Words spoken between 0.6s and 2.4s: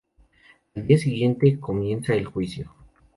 Al día siguiente comienza el